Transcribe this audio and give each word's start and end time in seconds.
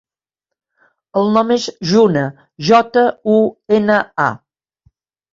El 1.19 1.27
nom 1.35 1.51
és 1.55 1.67
Juna: 1.89 2.23
jota, 2.69 3.03
u, 3.35 3.35
ena, 3.81 3.99
a. 4.25 4.95